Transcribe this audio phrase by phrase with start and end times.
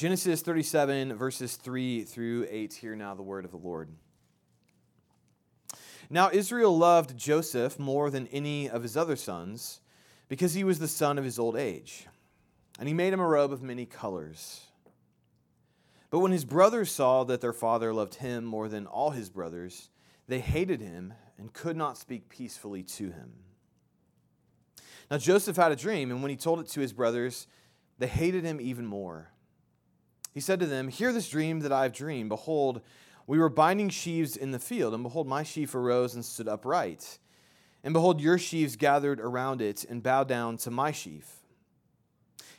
[0.00, 2.72] Genesis 37, verses 3 through 8.
[2.72, 3.90] Hear now the word of the Lord.
[6.08, 9.82] Now Israel loved Joseph more than any of his other sons,
[10.30, 12.06] because he was the son of his old age.
[12.78, 14.68] And he made him a robe of many colors.
[16.08, 19.90] But when his brothers saw that their father loved him more than all his brothers,
[20.26, 23.32] they hated him and could not speak peacefully to him.
[25.10, 27.46] Now Joseph had a dream, and when he told it to his brothers,
[27.98, 29.32] they hated him even more.
[30.32, 32.28] He said to them, Hear this dream that I have dreamed.
[32.28, 32.80] Behold,
[33.26, 37.18] we were binding sheaves in the field, and behold, my sheaf arose and stood upright.
[37.82, 41.36] And behold, your sheaves gathered around it and bowed down to my sheaf.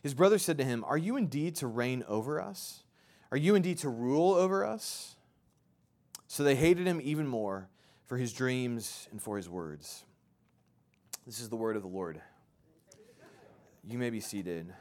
[0.01, 2.83] His brother said to him, Are you indeed to reign over us?
[3.31, 5.15] Are you indeed to rule over us?
[6.27, 7.69] So they hated him even more
[8.05, 10.05] for his dreams and for his words.
[11.25, 12.21] This is the word of the Lord.
[13.83, 14.73] You may be seated.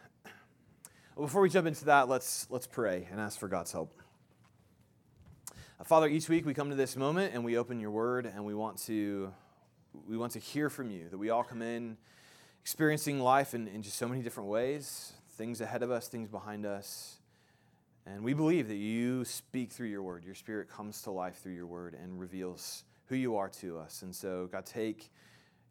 [1.16, 3.92] Well, before we jump into that, let's, let's pray and ask for God's help.
[5.50, 8.44] Uh, Father, each week we come to this moment and we open your word and
[8.44, 9.32] we want to,
[10.08, 11.96] we want to hear from you, that we all come in
[12.62, 16.64] experiencing life in, in just so many different ways things ahead of us, things behind
[16.64, 17.16] us.
[18.06, 20.22] And we believe that you speak through your word.
[20.24, 24.02] Your spirit comes to life through your word and reveals who you are to us.
[24.02, 25.10] And so, God, take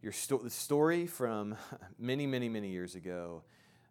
[0.02, 1.56] your sto- the story from
[1.98, 3.44] many, many, many years ago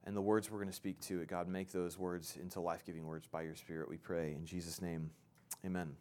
[0.08, 1.28] and the words we're going to speak to it.
[1.28, 4.32] God, make those words into life giving words by your spirit, we pray.
[4.32, 5.10] In Jesus' name,
[5.66, 5.94] amen.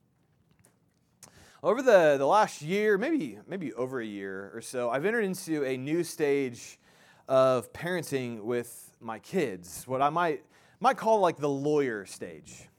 [1.61, 5.65] Over the, the last year, maybe, maybe over a year or so, I've entered into
[5.65, 6.79] a new stage
[7.27, 10.41] of parenting with my kids, what I might,
[10.79, 12.69] might call like the lawyer stage.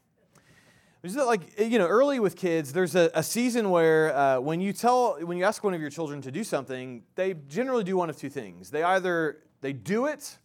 [1.02, 4.62] Which is like you know, early with kids, there's a, a season where uh, when
[4.62, 7.98] you tell, when you ask one of your children to do something, they generally do
[7.98, 8.70] one of two things.
[8.70, 10.38] They either they do it,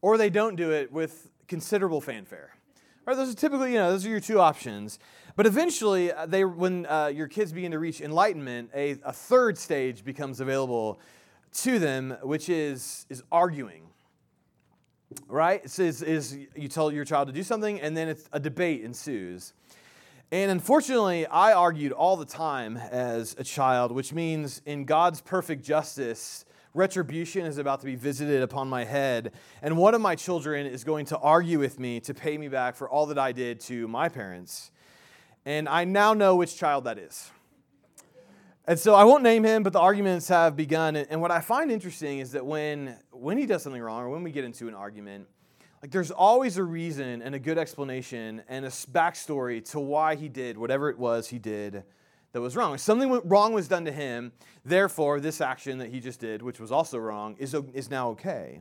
[0.00, 2.50] or they don't do it with considerable fanfare.
[3.04, 3.16] Right?
[3.16, 4.98] Those are typically, you know, those are your two options.
[5.36, 9.56] But eventually, uh, they, when uh, your kids begin to reach enlightenment, a, a third
[9.56, 11.00] stage becomes available
[11.54, 13.88] to them, which is is arguing
[15.28, 15.68] right?
[15.68, 19.52] Says is you tell your child to do something, and then it's a debate ensues.
[20.30, 25.64] And unfortunately, I argued all the time as a child, which means in God's perfect
[25.64, 26.44] justice,
[26.78, 30.84] retribution is about to be visited upon my head, and one of my children is
[30.84, 33.88] going to argue with me to pay me back for all that I did to
[33.88, 34.70] my parents.
[35.44, 37.30] And I now know which child that is.
[38.66, 40.94] And so I won't name him, but the arguments have begun.
[40.94, 44.22] And what I find interesting is that when, when he does something wrong or when
[44.22, 45.26] we get into an argument,
[45.82, 50.28] like there's always a reason and a good explanation and a backstory to why he
[50.28, 51.84] did whatever it was he did
[52.38, 52.78] that was wrong.
[52.78, 54.30] Something wrong was done to him,
[54.64, 58.60] therefore, this action that he just did, which was also wrong, is, is now okay.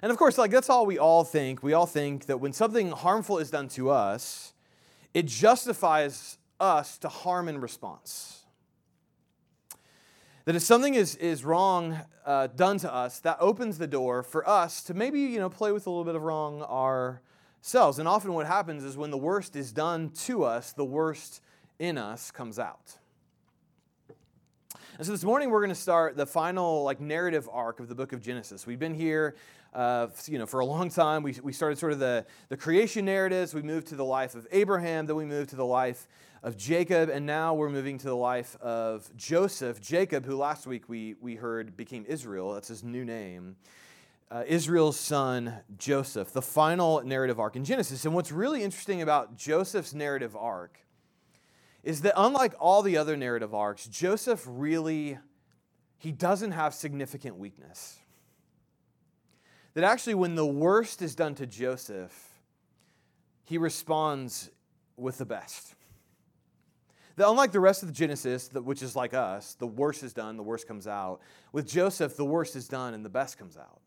[0.00, 1.62] And of course, like that's all we all think.
[1.62, 4.54] We all think that when something harmful is done to us,
[5.12, 8.44] it justifies us to harm in response.
[10.46, 14.48] That if something is, is wrong uh, done to us, that opens the door for
[14.48, 17.98] us to maybe you know, play with a little bit of wrong ourselves.
[17.98, 21.42] And often what happens is when the worst is done to us, the worst
[21.84, 22.98] in us comes out.
[24.96, 27.94] And so this morning we're going to start the final like narrative arc of the
[27.94, 28.66] book of Genesis.
[28.66, 29.34] We've been here,
[29.74, 31.22] uh, you know, for a long time.
[31.22, 33.54] We, we started sort of the, the creation narratives.
[33.54, 35.06] We moved to the life of Abraham.
[35.06, 36.08] Then we moved to the life
[36.44, 39.80] of Jacob, and now we're moving to the life of Joseph.
[39.80, 43.56] Jacob, who last week we, we heard became Israel, that's his new name.
[44.30, 48.04] Uh, Israel's son, Joseph, the final narrative arc in Genesis.
[48.04, 50.83] And what's really interesting about Joseph's narrative arc
[51.84, 55.18] is that unlike all the other narrative arcs, Joseph really
[55.98, 57.98] he doesn't have significant weakness.
[59.74, 62.12] That actually when the worst is done to Joseph,
[63.44, 64.50] he responds
[64.96, 65.74] with the best.
[67.16, 70.36] That unlike the rest of the Genesis, which is like us, the worst is done,
[70.36, 71.20] the worst comes out.
[71.52, 73.80] With Joseph, the worst is done and the best comes out.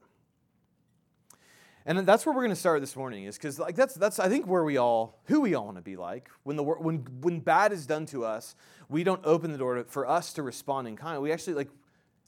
[1.87, 4.27] And that's where we're going to start this morning, is because like that's that's I
[4.27, 7.39] think where we all who we all want to be like when the when when
[7.39, 8.55] bad is done to us,
[8.89, 11.21] we don't open the door to, for us to respond in kind.
[11.21, 11.69] We actually like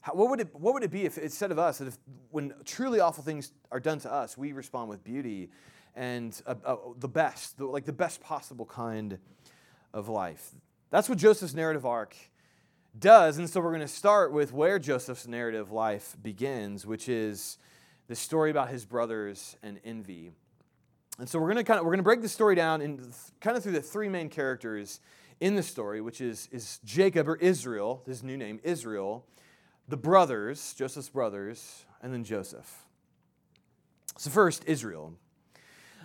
[0.00, 1.98] how, what would it what would it be if instead of us that if
[2.30, 5.50] when truly awful things are done to us, we respond with beauty
[5.94, 9.18] and uh, uh, the best, the, like the best possible kind
[9.92, 10.52] of life.
[10.90, 12.16] That's what Joseph's narrative arc
[12.98, 13.38] does.
[13.38, 17.58] And so we're going to start with where Joseph's narrative life begins, which is
[18.10, 20.32] the story about his brothers and envy.
[21.20, 22.98] And so we're going to kind of we're going to break the story down in
[23.40, 24.98] kind of through the three main characters
[25.38, 29.24] in the story, which is, is Jacob or Israel, his new name, Israel,
[29.86, 32.84] the brothers, Joseph's brothers, and then Joseph.
[34.18, 35.14] So first, Israel.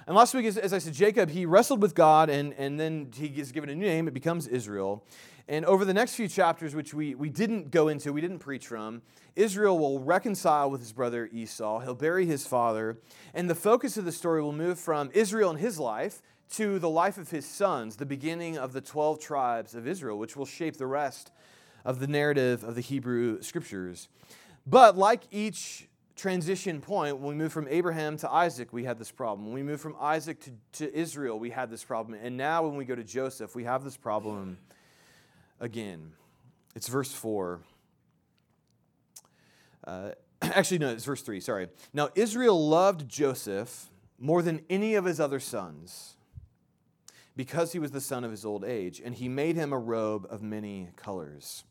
[0.06, 3.10] And last week, as, as I said, Jacob, he wrestled with God and, and then
[3.16, 4.08] he is given a new name.
[4.08, 5.04] It becomes Israel.
[5.48, 8.66] And over the next few chapters, which we, we didn't go into, we didn't preach
[8.66, 9.04] from,
[9.36, 11.80] Israel will reconcile with his brother Esau.
[11.82, 12.98] He'll bury his father.
[13.34, 16.22] And the focus of the story will move from Israel and his life
[16.54, 20.36] to the life of his sons, the beginning of the 12 tribes of Israel, which
[20.36, 21.32] will shape the rest
[21.84, 24.10] of the narrative of the Hebrew scriptures.
[24.66, 29.12] But like each transition point, when we move from Abraham to Isaac, we had this
[29.12, 29.48] problem.
[29.48, 30.52] When we move from Isaac to,
[30.84, 32.18] to Israel, we had this problem.
[32.20, 34.58] And now when we go to Joseph, we have this problem
[35.60, 36.14] again.
[36.76, 37.62] It's verse 4.
[39.86, 40.12] Uh,
[40.42, 41.70] actually, no, it's verse 3, sorry.
[41.94, 46.16] Now, Israel loved Joseph more than any of his other sons
[47.36, 50.26] because he was the son of his old age, and he made him a robe
[50.30, 51.64] of many colors.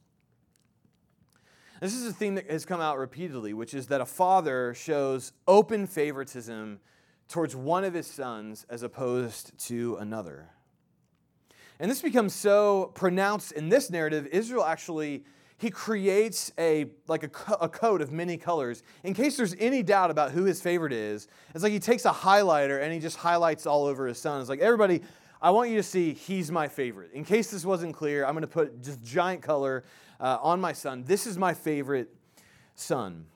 [1.81, 5.33] This is a theme that has come out repeatedly, which is that a father shows
[5.49, 6.81] open favoritism
[7.29, 10.51] towards one of his sons as opposed to another.
[11.81, 14.27] And this becomes so pronounced in this narrative.
[14.27, 15.25] Israel actually
[15.57, 19.85] he creates a like a, co- a, code of many colors in case there's any
[19.85, 23.17] doubt about who his favorite is it's like he takes a highlighter and he just
[23.17, 25.01] highlights all over his son it's like everybody
[25.41, 28.43] i want you to see he's my favorite in case this wasn't clear i'm going
[28.43, 29.85] to put just giant color
[30.21, 31.05] uh, on my son.
[31.05, 32.15] This is my favorite
[32.75, 33.27] son.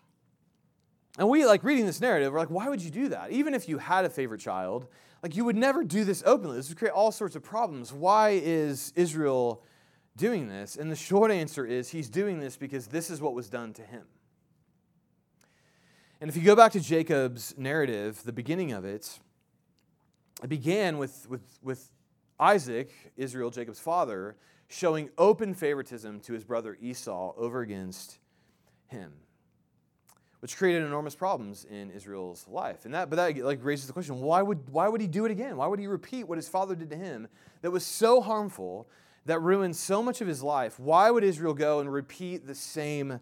[1.19, 3.33] And we like reading this narrative, we're like, why would you do that?
[3.33, 4.87] Even if you had a favorite child,
[5.23, 6.57] like you would never do this openly.
[6.57, 7.93] This would create all sorts of problems.
[7.93, 9.63] Why is Israel
[10.17, 10.77] doing this?
[10.77, 13.83] And the short answer is he's doing this because this is what was done to
[13.83, 14.05] him.
[16.21, 19.19] And if you go back to Jacob's narrative, the beginning of it,
[20.43, 21.91] it began with, with, with
[22.41, 24.37] Isaac, Israel, Jacob's father,
[24.69, 28.19] showing open favoritism to his brother Esau over against
[28.87, 29.13] him,
[30.41, 32.85] which created enormous problems in Israel's life.
[32.85, 35.31] And that, but that like raises the question: Why would why would he do it
[35.31, 35.57] again?
[35.57, 37.29] Why would he repeat what his father did to him
[37.63, 38.89] that was so harmful
[39.27, 40.79] that ruined so much of his life?
[40.79, 43.21] Why would Israel go and repeat the same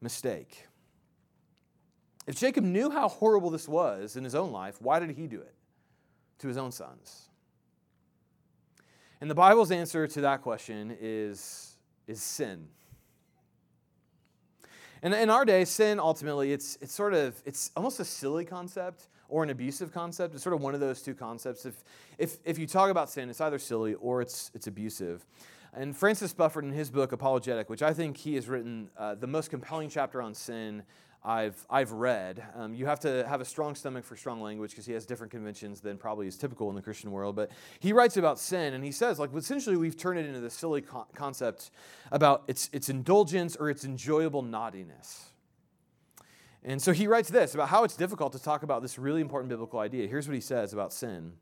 [0.00, 0.66] mistake?
[2.26, 5.40] If Jacob knew how horrible this was in his own life, why did he do
[5.40, 5.54] it
[6.38, 7.28] to his own sons?
[9.20, 11.76] And the Bible's answer to that question is,
[12.06, 12.68] is sin.
[15.02, 19.08] And in our day, sin ultimately, it's, it's sort of, it's almost a silly concept
[19.28, 20.34] or an abusive concept.
[20.34, 21.66] It's sort of one of those two concepts.
[21.66, 21.82] If,
[22.18, 25.26] if, if you talk about sin, it's either silly or it's, it's abusive.
[25.74, 29.26] And Francis Spufford, in his book Apologetic, which I think he has written uh, the
[29.26, 30.82] most compelling chapter on sin
[31.24, 32.42] I've, I've read.
[32.56, 35.30] Um, you have to have a strong stomach for strong language because he has different
[35.30, 37.36] conventions than probably is typical in the Christian world.
[37.36, 40.54] But he writes about sin and he says, like, essentially, we've turned it into this
[40.54, 41.70] silly co- concept
[42.10, 45.30] about its, its indulgence or its enjoyable naughtiness.
[46.64, 49.48] And so he writes this about how it's difficult to talk about this really important
[49.48, 50.08] biblical idea.
[50.08, 51.34] Here's what he says about sin.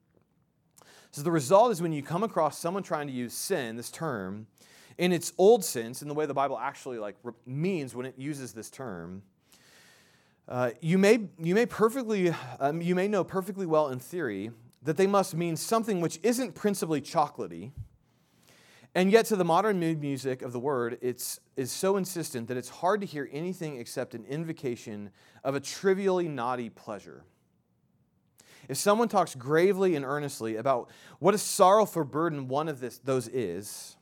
[1.11, 4.47] So the result is when you come across someone trying to use sin, this term,
[4.99, 7.17] in its old sense, in the way the Bible actually like
[7.47, 9.23] means when it uses this term,
[10.51, 14.51] uh, you, may, you, may perfectly, um, you may know perfectly well in theory
[14.83, 17.71] that they must mean something which isn't principally chocolatey,
[18.93, 22.57] and yet to the modern mood music of the word, it's is so insistent that
[22.57, 25.11] it's hard to hear anything except an invocation
[25.45, 27.23] of a trivially naughty pleasure.
[28.69, 33.29] If someone talks gravely and earnestly about what a sorrowful burden one of this, those
[33.29, 33.97] is,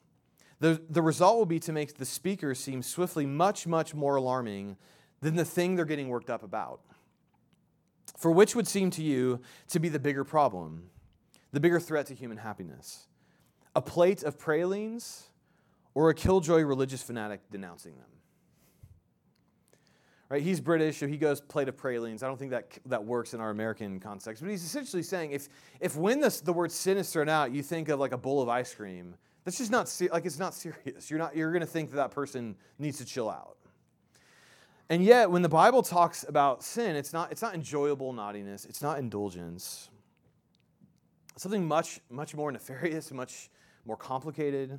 [0.61, 4.79] the, the result will be to make the speaker seem swiftly much, much more alarming
[5.21, 6.81] than the thing they're getting worked up about.
[8.17, 10.91] For which would seem to you to be the bigger problem,
[11.53, 13.07] the bigger threat to human happiness?
[13.77, 15.29] A plate of pralines
[15.95, 18.09] or a killjoy religious fanatic denouncing them?
[20.29, 20.43] Right?
[20.43, 22.23] He's British, so he goes plate of pralines.
[22.23, 24.43] I don't think that, that works in our American context.
[24.43, 25.49] But he's essentially saying if,
[25.81, 28.43] if when this, the word sin is thrown out, you think of like a bowl
[28.43, 31.09] of ice cream, that's just not, like it's not serious.
[31.09, 33.57] You're, not, you're to think that that person needs to chill out.
[34.91, 38.81] And yet, when the Bible talks about sin, it's not, it's not enjoyable naughtiness, it's
[38.81, 39.91] not indulgence.
[41.37, 43.51] Something much, much more nefarious, much
[43.85, 44.79] more complicated.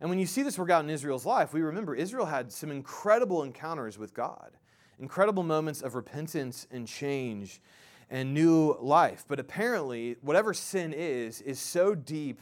[0.00, 2.70] And when you see this work out in Israel's life, we remember Israel had some
[2.70, 4.52] incredible encounters with God,
[4.98, 7.60] incredible moments of repentance and change
[8.08, 9.24] and new life.
[9.28, 12.40] But apparently, whatever sin is, is so deep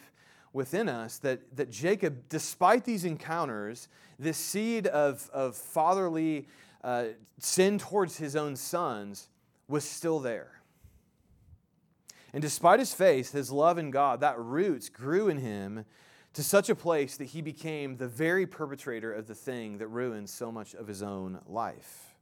[0.52, 3.88] within us that, that Jacob, despite these encounters,
[4.18, 6.48] this seed of, of fatherly
[6.82, 7.06] uh,
[7.38, 9.28] sin towards his own sons
[9.68, 10.60] was still there.
[12.32, 15.84] And despite his faith, his love in God, that roots grew in him
[16.34, 20.28] to such a place that he became the very perpetrator of the thing that ruined
[20.28, 22.14] so much of his own life.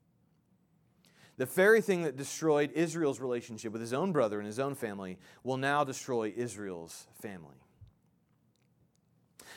[1.38, 5.18] The very thing that destroyed Israel's relationship with his own brother and his own family
[5.44, 7.56] will now destroy Israel's family.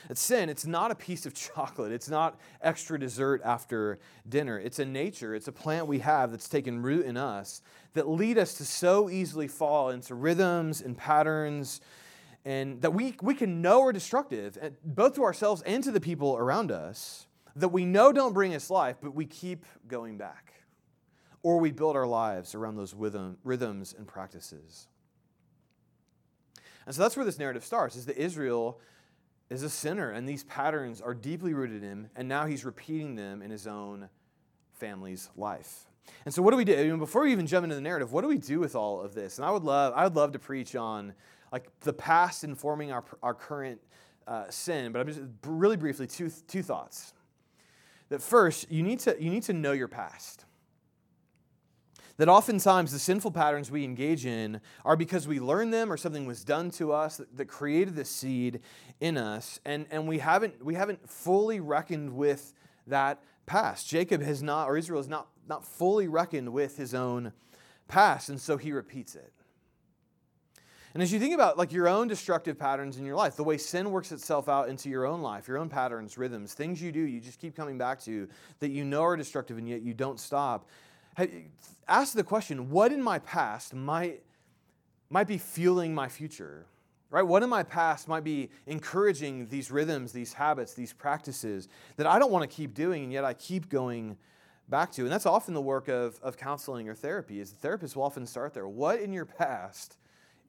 [0.08, 1.92] It's sin, it's not a piece of chocolate.
[1.92, 4.58] It's not extra dessert after dinner.
[4.58, 7.62] It's a nature, it's a plant we have that's taken root in us
[7.94, 11.80] that lead us to so easily fall into rhythms and patterns
[12.44, 16.00] and that we, we can know are destructive, eh, both to ourselves and to the
[16.00, 17.26] people around us,
[17.56, 20.52] that we know don't bring us life, but we keep going back.
[21.42, 24.88] Or we build our lives around those rhythm, rhythms and practices.
[26.86, 28.80] And so that's where this narrative starts, is that Israel
[29.50, 33.16] is a sinner, and these patterns are deeply rooted in him, and now he's repeating
[33.16, 34.08] them in his own
[34.72, 35.86] family's life.
[36.24, 36.78] And so, what do we do?
[36.78, 39.00] I mean, before we even jump into the narrative, what do we do with all
[39.00, 39.38] of this?
[39.38, 41.14] And I would love, I would love to preach on
[41.52, 43.80] like the past informing our, our current
[44.26, 47.12] uh, sin, but I'm just really briefly two, two thoughts.
[48.08, 50.44] That first, you need to you need to know your past
[52.20, 56.26] that oftentimes the sinful patterns we engage in are because we learned them or something
[56.26, 58.60] was done to us that, that created this seed
[59.00, 59.58] in us.
[59.64, 62.52] And, and we haven't we haven't fully reckoned with
[62.86, 63.88] that past.
[63.88, 67.32] Jacob has not or israel has not not fully reckoned with his own
[67.88, 68.28] past.
[68.28, 69.32] And so he repeats it.
[70.92, 73.56] And as you think about like your own destructive patterns in your life the way
[73.56, 77.00] sin works itself out into your own life your own patterns rhythms things you do
[77.00, 80.18] you just keep coming back to that you know are destructive and yet you don't
[80.18, 80.68] stop
[81.88, 84.22] ask the question what in my past might,
[85.08, 86.66] might be fueling my future?
[87.10, 87.22] Right?
[87.22, 92.20] What in my past might be encouraging these rhythms, these habits, these practices that I
[92.20, 94.16] don't want to keep doing, and yet I keep going
[94.68, 95.02] back to?
[95.02, 98.26] And that's often the work of, of counseling or therapy, is the therapist will often
[98.26, 98.68] start there.
[98.68, 99.96] What in your past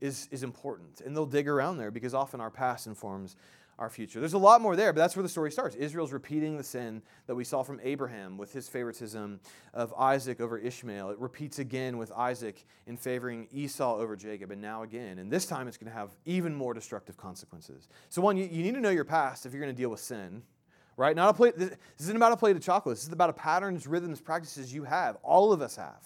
[0.02, 1.02] is, is important?
[1.02, 3.36] And they'll dig around there because often our past informs
[3.82, 4.20] our future.
[4.20, 5.76] There's a lot more there, but that's where the story starts.
[5.76, 9.40] Israel's repeating the sin that we saw from Abraham with his favoritism
[9.74, 11.10] of Isaac over Ishmael.
[11.10, 15.18] It repeats again with Isaac in favoring Esau over Jacob, and now again.
[15.18, 17.90] And this time it's going to have even more destructive consequences.
[18.10, 20.00] So, one, you, you need to know your past if you're going to deal with
[20.00, 20.44] sin.
[20.96, 21.16] Right?
[21.16, 21.72] Not a plate, this
[22.02, 22.98] isn't about a plate of chocolate.
[22.98, 25.18] This is about a patterns, rhythms, practices you have.
[25.24, 26.06] All of us have.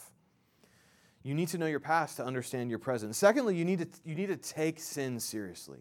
[1.23, 3.15] You need to know your past to understand your present.
[3.15, 5.79] Secondly, you need to, you need to take sin seriously.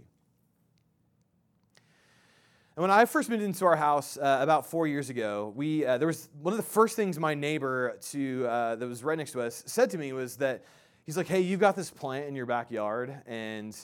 [2.76, 5.96] And when I first moved into our house uh, about four years ago, we uh,
[5.96, 9.30] there was one of the first things my neighbor to uh, that was right next
[9.32, 10.64] to us said to me was that
[11.06, 13.76] he's like, "Hey, you've got this plant in your backyard, and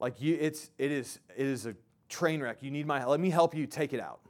[0.00, 1.74] like you, it's it is it is a
[2.10, 2.62] train wreck.
[2.62, 4.20] You need my help, let me help you take it out."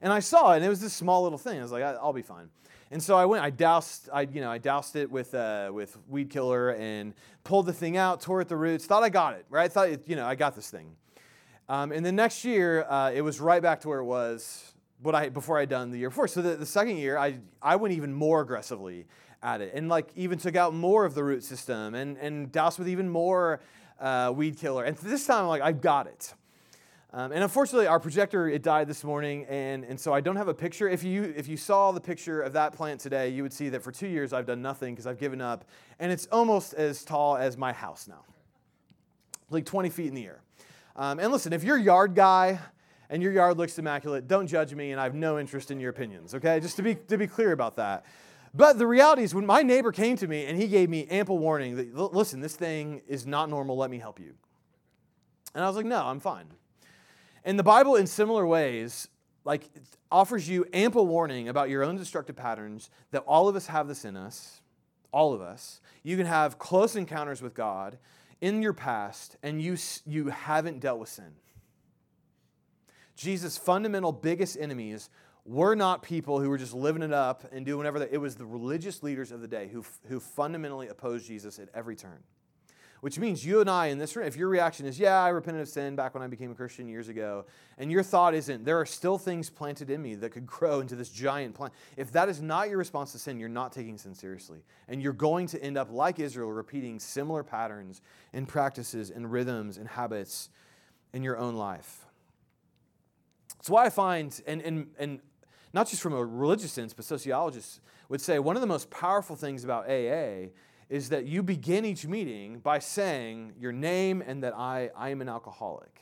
[0.00, 1.60] And I saw it, and it was this small little thing.
[1.60, 2.48] I was like, "I'll be fine."
[2.90, 5.96] And so I went, I doused, I you know, I doused it with uh, with
[6.08, 7.14] weed killer and
[7.44, 8.86] pulled the thing out, tore at the roots.
[8.86, 9.70] Thought I got it, right?
[9.70, 10.96] Thought, it, you know, I got this thing.
[11.72, 15.14] Um, and the next year, uh, it was right back to where it was what
[15.14, 16.28] I before I'd done the year before.
[16.28, 19.06] So the, the second year, I, I went even more aggressively
[19.42, 22.78] at it and like even took out more of the root system and, and doused
[22.78, 23.60] with even more
[23.98, 24.84] uh, weed killer.
[24.84, 26.34] And this time, I'm like, I've got it.
[27.10, 30.48] Um, and unfortunately, our projector it died this morning, and, and so I don't have
[30.48, 30.90] a picture.
[30.90, 33.82] If you if you saw the picture of that plant today, you would see that
[33.82, 35.64] for two years I've done nothing because I've given up,
[35.98, 38.24] and it's almost as tall as my house now,
[39.48, 40.42] like 20 feet in the air.
[40.96, 42.58] Um, and listen, if you're a yard guy
[43.08, 45.90] and your yard looks immaculate, don't judge me, and I have no interest in your
[45.90, 46.60] opinions, okay?
[46.60, 48.04] Just to be, to be clear about that.
[48.54, 51.38] But the reality is, when my neighbor came to me and he gave me ample
[51.38, 54.34] warning that, listen, this thing is not normal, let me help you.
[55.54, 56.46] And I was like, no, I'm fine.
[57.44, 59.08] And the Bible, in similar ways,
[59.44, 59.68] like
[60.10, 64.04] offers you ample warning about your own destructive patterns that all of us have this
[64.04, 64.60] in us,
[65.12, 65.80] all of us.
[66.02, 67.98] You can have close encounters with God
[68.42, 71.32] in your past and you, you haven't dealt with sin.
[73.16, 75.08] Jesus' fundamental biggest enemies
[75.44, 78.00] were not people who were just living it up and doing whatever.
[78.00, 81.68] They, it was the religious leaders of the day who, who fundamentally opposed Jesus at
[81.72, 82.18] every turn.
[83.02, 85.60] Which means you and I in this room, if your reaction is, yeah, I repented
[85.60, 88.78] of sin back when I became a Christian years ago, and your thought isn't, there
[88.78, 91.72] are still things planted in me that could grow into this giant plant.
[91.96, 94.60] If that is not your response to sin, you're not taking sin seriously.
[94.86, 99.78] And you're going to end up, like Israel, repeating similar patterns and practices and rhythms
[99.78, 100.48] and habits
[101.12, 102.06] in your own life.
[103.56, 105.18] That's why I find, and, and, and
[105.72, 109.34] not just from a religious sense, but sociologists would say one of the most powerful
[109.34, 110.50] things about AA
[110.92, 115.22] is that you begin each meeting by saying your name and that I, I am
[115.22, 115.98] an alcoholic.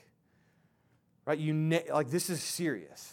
[1.25, 1.39] Right?
[1.39, 3.13] You na- like this is serious.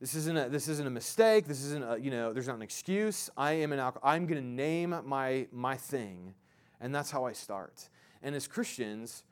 [0.00, 1.48] This isn't a, this isn't a mistake.
[1.48, 3.30] This isn't a, you know, there's not an excuse.
[3.36, 4.14] I am an alcoholic.
[4.14, 6.34] I'm going to name my my thing,
[6.80, 7.88] and that's how I start.
[8.22, 9.24] And as Christians,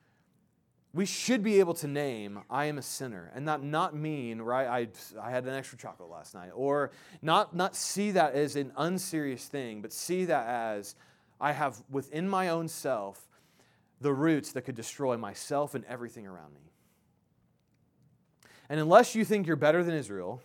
[0.92, 4.66] we should be able to name I am a sinner and not not mean right
[4.66, 4.88] I,
[5.22, 6.90] I had an extra chocolate last night or
[7.20, 10.94] not not see that as an unserious thing but see that as
[11.40, 13.26] I have within my own self
[14.00, 16.70] the roots that could destroy myself and everything around me.
[18.68, 20.42] And unless you think you're better than Israel,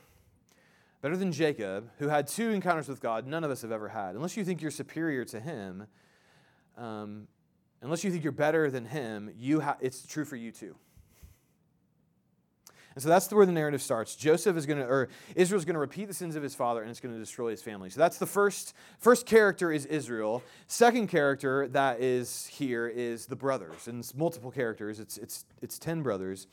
[1.01, 4.15] better than Jacob, who had two encounters with God none of us have ever had,
[4.15, 5.87] unless you think you're superior to him,
[6.77, 7.27] um,
[7.81, 10.75] unless you think you're better than him, you ha- it's true for you too.
[12.93, 14.15] And so that's where the narrative starts.
[14.15, 16.89] Joseph is going to, or Israel's going to repeat the sins of his father, and
[16.89, 17.89] it's going to destroy his family.
[17.89, 20.43] So that's the first first character is Israel.
[20.67, 24.99] Second character that is here is the brothers, and it's multiple characters.
[24.99, 26.47] It's it's it's ten brothers.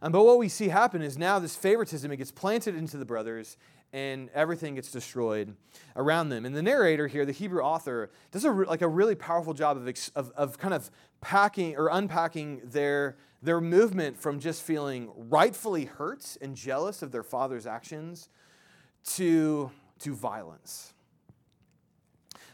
[0.00, 3.04] Um, but what we see happen is now this favoritism it gets planted into the
[3.04, 3.58] brothers,
[3.92, 5.54] and everything gets destroyed
[5.96, 6.46] around them.
[6.46, 9.86] And the narrator here, the Hebrew author, does a like a really powerful job of,
[10.16, 16.36] of of kind of packing or unpacking their their movement from just feeling rightfully hurt
[16.40, 18.30] and jealous of their father's actions
[19.04, 20.94] to, to violence.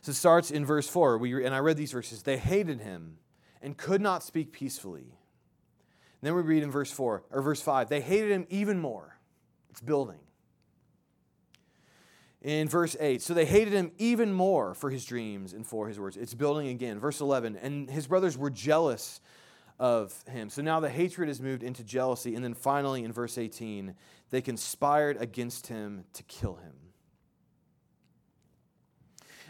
[0.02, 1.18] So it starts in verse 4.
[1.18, 2.22] We, and I read these verses.
[2.22, 3.18] They hated him
[3.62, 5.02] and could not speak peacefully.
[5.02, 7.88] And then we read in verse 4 or verse 5.
[7.88, 9.16] They hated him even more.
[9.70, 10.18] It's building.
[12.42, 16.00] In verse 8, so they hated him even more for his dreams and for his
[16.00, 16.16] words.
[16.16, 16.98] It's building again.
[16.98, 19.20] Verse 11, and his brothers were jealous
[19.80, 20.50] of him.
[20.50, 22.34] So now the hatred is moved into jealousy.
[22.34, 23.94] And then finally, in verse 18,
[24.28, 26.74] they conspired against him to kill him.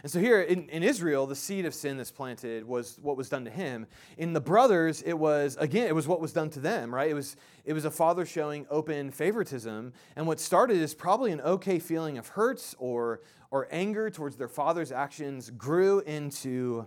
[0.03, 3.29] And so here in, in Israel, the seed of sin that's planted was what was
[3.29, 3.87] done to him.
[4.17, 7.11] In the brothers, it was, again, it was what was done to them, right?
[7.11, 9.93] It was, it was a father showing open favoritism.
[10.17, 13.21] And what started is probably an okay feeling of hurts or,
[13.51, 16.87] or anger towards their father's actions grew into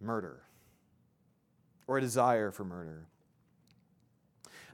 [0.00, 0.42] murder
[1.90, 3.04] or a desire for murder.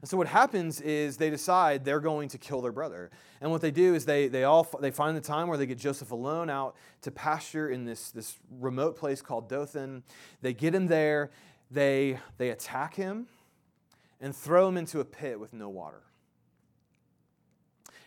[0.01, 3.09] And so what happens is they decide they're going to kill their brother.
[3.41, 5.79] And what they do is they, they all they find the time where they get
[5.79, 10.03] Joseph alone out to pasture in this, this remote place called Dothan.
[10.43, 11.31] They get him there,
[11.71, 13.25] they, they attack him,
[14.21, 16.03] and throw him into a pit with no water.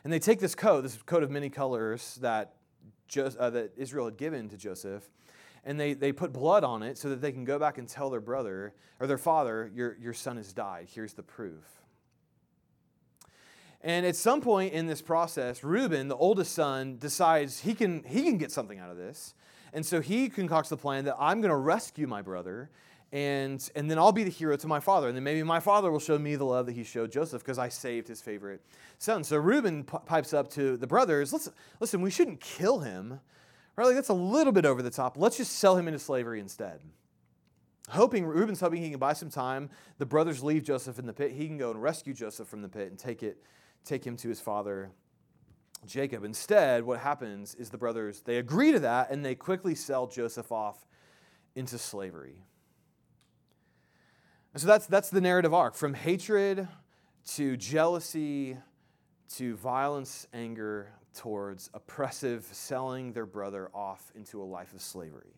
[0.04, 2.54] And they take this coat, this coat of many colors that,
[3.18, 5.10] uh, that Israel had given to Joseph,
[5.64, 8.10] and they, they put blood on it so that they can go back and tell
[8.10, 10.88] their brother or their father, your, your son has died.
[10.92, 11.80] Here's the proof.
[13.82, 18.22] And at some point in this process, Reuben, the oldest son, decides he can, he
[18.22, 19.34] can get something out of this.
[19.72, 22.70] And so he concocts the plan that I'm going to rescue my brother,
[23.12, 25.08] and, and then I'll be the hero to my father.
[25.08, 27.58] And then maybe my father will show me the love that he showed Joseph because
[27.58, 28.60] I saved his favorite
[28.98, 29.24] son.
[29.24, 33.20] So Reuben p- pipes up to the brothers listen, listen, we shouldn't kill him
[33.76, 33.86] Right?
[33.86, 35.16] Like that's a little bit over the top.
[35.16, 36.80] Let's just sell him into slavery instead.
[37.88, 39.70] Hoping, Reuben's hoping he can buy some time.
[39.98, 41.32] The brothers leave Joseph in the pit.
[41.32, 43.42] He can go and rescue Joseph from the pit and take it,
[43.84, 44.90] take him to his father
[45.86, 46.24] Jacob.
[46.24, 50.52] Instead, what happens is the brothers, they agree to that and they quickly sell Joseph
[50.52, 50.86] off
[51.54, 52.44] into slavery.
[54.52, 56.68] And so that's, that's the narrative arc from hatred
[57.34, 58.56] to jealousy
[59.36, 65.34] to violence, anger, towards oppressive selling their brother off into a life of slavery.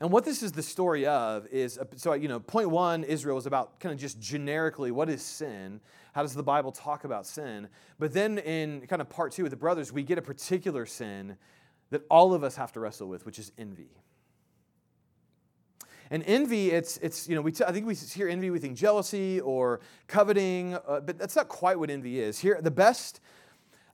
[0.00, 3.46] And what this is the story of is so, you know, point one, Israel is
[3.46, 5.80] about kind of just generically what is sin?
[6.12, 7.68] How does the Bible talk about sin?
[7.98, 11.36] But then in kind of part two with the brothers, we get a particular sin
[11.90, 13.90] that all of us have to wrestle with, which is envy.
[16.10, 18.76] And envy, it's, it's you know, we t- I think we hear envy, we think
[18.76, 22.38] jealousy or coveting, uh, but that's not quite what envy is.
[22.38, 23.20] Here, the best,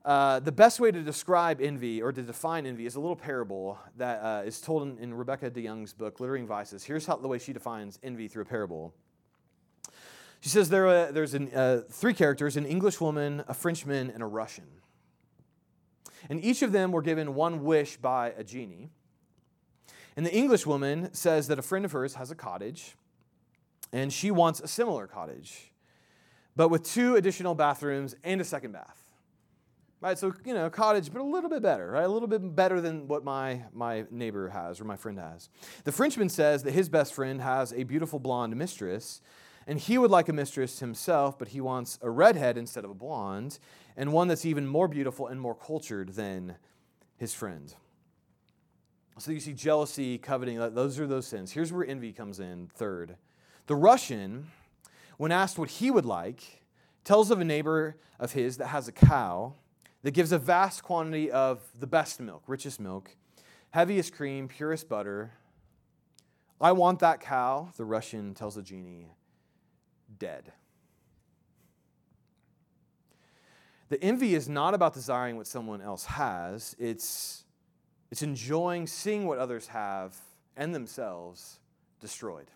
[0.05, 3.79] uh, the best way to describe envy or to define envy is a little parable
[3.96, 6.85] that uh, is told in, in, Rebecca DeYoung's book, Glittering Vices.
[6.85, 8.94] Here's how, the way she defines envy through a parable.
[10.40, 14.22] She says there, uh, there's an, uh, three characters an English woman, a Frenchman, and
[14.22, 14.66] a Russian.
[16.29, 18.90] And each of them were given one wish by a genie.
[20.16, 22.94] And the English woman says that a friend of hers has a cottage,
[23.92, 25.72] and she wants a similar cottage,
[26.57, 29.00] but with two additional bathrooms and a second bath.
[30.00, 32.05] Right, so you know, a cottage, but a little bit better, right?
[32.05, 35.48] A little bit better than what my, my neighbor has or my friend has.
[35.85, 39.22] The Frenchman says that his best friend has a beautiful blonde mistress,
[39.66, 42.94] and he would like a mistress himself, but he wants a redhead instead of a
[42.94, 43.59] blonde,
[43.96, 46.57] and one that's even more beautiful and more cultured than
[47.16, 47.74] his friend.
[49.18, 51.53] So you see jealousy, coveting, those are those sins.
[51.53, 53.16] Here's where envy comes in, third.
[53.66, 54.48] The Russian,
[55.18, 56.62] when asked what he would like,
[57.05, 59.55] tells of a neighbor of his that has a cow
[60.03, 63.16] that gives a vast quantity of the best milk, richest milk,
[63.70, 65.33] heaviest cream, purest butter.
[66.61, 69.12] I want that cow, the Russian tells the genie,
[70.18, 70.53] dead.
[73.90, 77.43] The envy is not about desiring what someone else has, it's
[78.14, 80.16] It's enjoying seeing what others have
[80.57, 81.59] and themselves
[81.98, 82.46] destroyed,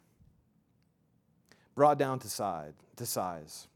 [1.75, 3.67] brought down to, side, to size.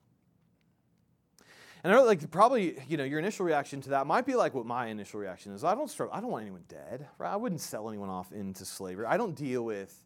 [1.82, 4.54] And I know, like, probably, you know, your initial reaction to that might be like
[4.54, 5.64] what my initial reaction is.
[5.64, 6.14] I don't struggle.
[6.14, 7.08] I don't want anyone dead.
[7.18, 7.32] Right?
[7.32, 9.06] I wouldn't sell anyone off into slavery.
[9.06, 10.04] I don't deal with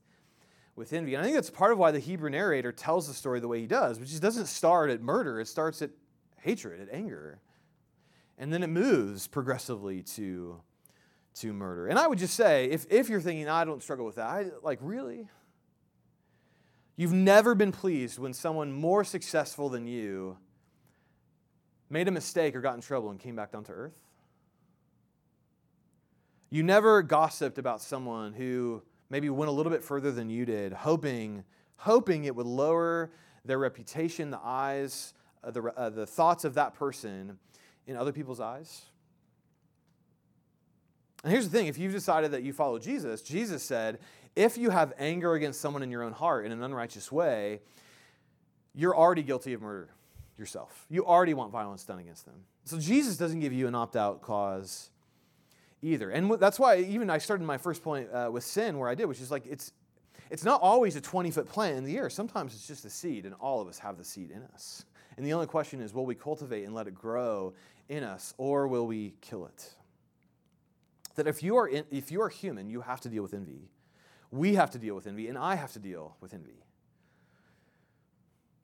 [0.76, 1.12] with envy.
[1.12, 3.60] And I think that's part of why the Hebrew narrator tells the story the way
[3.60, 5.40] he does, which is doesn't start at murder.
[5.40, 5.90] It starts at
[6.38, 7.38] hatred, at anger,
[8.38, 10.62] and then it moves progressively to
[11.36, 11.86] to murder.
[11.86, 14.46] And I would just say, if if you're thinking I don't struggle with that, I,
[14.62, 15.28] like really.
[16.98, 20.38] You've never been pleased when someone more successful than you
[21.90, 23.98] made a mistake or got in trouble and came back down to earth?
[26.48, 30.72] You never gossiped about someone who maybe went a little bit further than you did,
[30.72, 31.44] hoping,
[31.76, 33.10] hoping it would lower
[33.44, 35.12] their reputation, the eyes,
[35.44, 37.38] uh, the, uh, the thoughts of that person
[37.86, 38.86] in other people's eyes?
[41.26, 43.98] And here's the thing if you've decided that you follow Jesus, Jesus said,
[44.36, 47.58] if you have anger against someone in your own heart in an unrighteous way,
[48.76, 49.88] you're already guilty of murder
[50.38, 50.86] yourself.
[50.88, 52.44] You already want violence done against them.
[52.62, 54.90] So Jesus doesn't give you an opt out clause
[55.82, 56.10] either.
[56.10, 59.06] And that's why even I started my first point uh, with sin where I did,
[59.06, 59.72] which is like it's
[60.30, 62.08] it's not always a 20 foot plant in the air.
[62.08, 64.84] Sometimes it's just a seed, and all of us have the seed in us.
[65.16, 67.52] And the only question is will we cultivate and let it grow
[67.88, 69.74] in us, or will we kill it?
[71.16, 73.70] That if you are, in, if you are human, you have to deal with envy.
[74.30, 76.62] We have to deal with envy, and I have to deal with envy.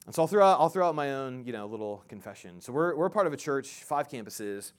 [0.07, 2.61] And so I'll throw out, I'll throw out my own, you know, little confession.
[2.61, 4.73] So we're, we're part of a church, five campuses,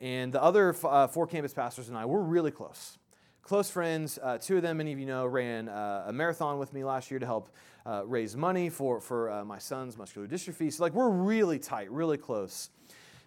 [0.00, 2.98] and the other f- uh, four campus pastors and I, we're really close.
[3.42, 4.18] Close friends.
[4.22, 7.10] Uh, two of them, many of you know, ran uh, a marathon with me last
[7.10, 7.48] year to help
[7.86, 10.70] uh, raise money for, for uh, my son's muscular dystrophy.
[10.72, 12.70] So, like, we're really tight, really close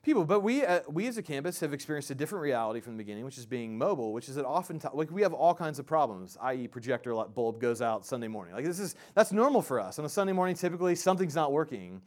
[0.02, 0.26] people.
[0.26, 3.26] But we, uh, we as a campus have experienced a different reality from the beginning,
[3.26, 6.38] which is being mobile, which is that often, like we have all kinds of problems,
[6.42, 6.68] i.e.
[6.68, 8.54] projector bulb goes out Sunday morning.
[8.54, 10.00] Like this is, that's normal for us.
[10.00, 12.02] On a Sunday morning, typically something's not working.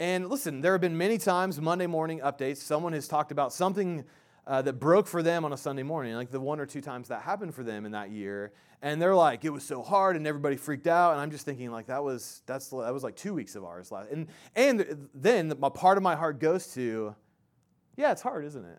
[0.00, 4.04] And listen, there have been many times, Monday morning updates, someone has talked about something
[4.48, 7.08] uh, that broke for them on a Sunday morning, like the one or two times
[7.08, 8.52] that happened for them in that year.
[8.80, 11.12] And they're like, it was so hard, and everybody freaked out.
[11.12, 13.92] And I'm just thinking, like, that was that's that was like two weeks of ours
[13.92, 14.10] last.
[14.10, 17.14] And and then a part of my heart goes to,
[17.96, 18.78] yeah, it's hard, isn't it?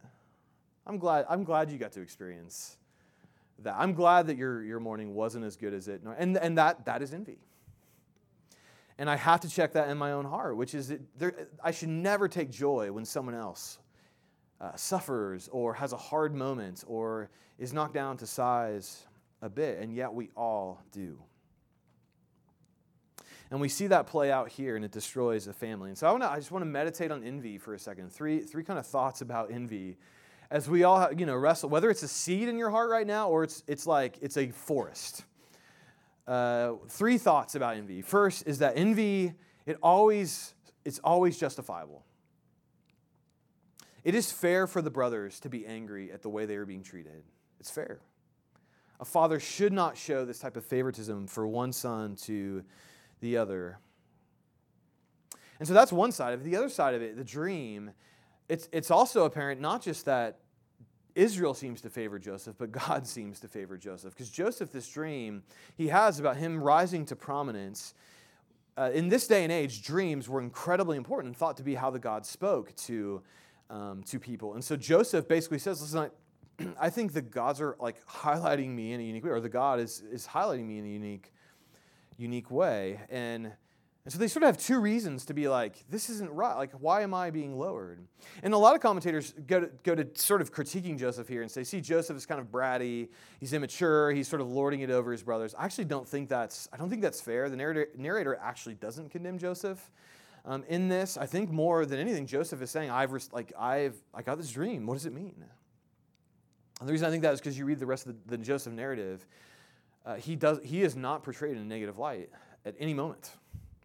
[0.88, 2.78] I'm glad I'm glad you got to experience
[3.60, 3.76] that.
[3.78, 6.02] I'm glad that your your morning wasn't as good as it.
[6.18, 7.38] And and that that is envy.
[8.98, 11.72] And I have to check that in my own heart, which is that there, I
[11.72, 13.78] should never take joy when someone else
[14.62, 19.06] uh, suffers or has a hard moment or is knocked down to size
[19.42, 21.18] a bit, and yet we all do.
[23.52, 25.90] And we see that play out here, and it destroys a family.
[25.90, 28.12] And so I, wanna, I just want to meditate on envy for a second.
[28.12, 29.98] Three, three kind of thoughts about envy
[30.52, 33.30] as we all you know wrestle whether it's a seed in your heart right now
[33.30, 35.24] or it's, it's like it's a forest
[36.28, 39.34] uh, three thoughts about envy first is that envy
[39.66, 40.54] it always
[40.86, 42.04] it's always justifiable
[44.04, 46.84] it is fair for the brothers to be angry at the way they are being
[46.84, 47.24] treated.
[47.60, 48.00] It's fair.
[49.00, 52.64] A father should not show this type of favoritism for one son to
[53.22, 53.80] the other.
[55.60, 56.44] And so that's one side of it.
[56.44, 57.92] The other side of it, the dream,
[58.48, 60.40] it's, it's also apparent not just that
[61.16, 64.14] Israel seems to favor Joseph, but God seems to favor Joseph.
[64.14, 65.44] Because Joseph, this dream
[65.76, 67.94] he has about him rising to prominence,
[68.78, 71.90] uh, in this day and age, dreams were incredibly important and thought to be how
[71.90, 73.22] the God spoke to
[73.70, 74.54] um, to people.
[74.54, 76.10] And so Joseph basically says, listen,
[76.60, 79.50] I, I think the gods are like highlighting me in a unique way, or the
[79.50, 81.32] God is, is highlighting me in a unique,
[82.18, 83.00] unique way.
[83.10, 83.52] And,
[84.06, 86.56] and so they sort of have two reasons to be like, this isn't right.
[86.56, 88.00] Like, why am I being lowered?
[88.42, 91.52] And a lot of commentators go to, go to sort of critiquing Joseph here and
[91.52, 95.12] say, see, Joseph is kind of bratty, he's immature, he's sort of lording it over
[95.12, 95.54] his brothers.
[95.58, 97.50] I actually don't think that's, I don't think that's fair.
[97.50, 99.92] The narrator, narrator actually doesn't condemn Joseph
[100.46, 101.18] um, in this.
[101.18, 104.86] I think more than anything, Joseph is saying, "I've like I've I got this dream.
[104.86, 105.36] What does it mean?"
[106.80, 108.44] And the reason I think that is because you read the rest of the, the
[108.44, 109.26] Joseph narrative.
[110.06, 112.30] Uh, he does he is not portrayed in a negative light
[112.66, 113.32] at any moment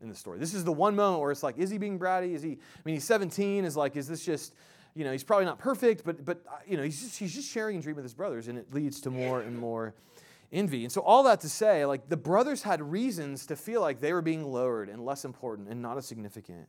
[0.01, 0.39] in the story.
[0.39, 2.35] This is the one moment where it's like, is he being bratty?
[2.35, 2.53] Is he?
[2.53, 3.65] I mean, he's 17.
[3.65, 4.55] Is like, is this just?
[4.97, 7.51] You know, he's probably not perfect, but but uh, you know, he's just he's just
[7.51, 9.93] sharing a dream with his brothers, and it leads to more and more
[10.55, 10.85] envy.
[10.85, 14.13] And so, all that to say, like the brothers had reasons to feel like they
[14.13, 16.69] were being lowered and less important and not as significant.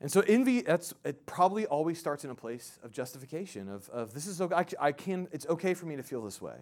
[0.00, 4.12] And so, envy, that's, it probably always starts in a place of justification, of, of
[4.12, 6.56] this is okay, I, can, it's okay for me to feel this way.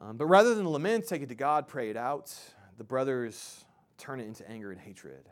[0.00, 2.36] Um, but rather than lament, take it to God, pray it out,
[2.76, 3.64] the brothers
[3.96, 5.30] turn it into anger and hatred.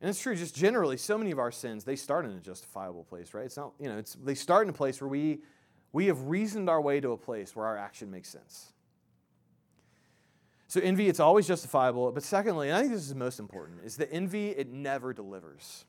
[0.00, 3.04] And it's true, just generally, so many of our sins, they start in a justifiable
[3.04, 3.44] place, right?
[3.44, 5.40] It's not, you know, it's, they start in a place where we,
[5.94, 8.72] we have reasoned our way to a place where our action makes sense.
[10.66, 12.10] So envy, it's always justifiable.
[12.10, 15.84] But secondly, and I think this is most important, is that envy, it never delivers.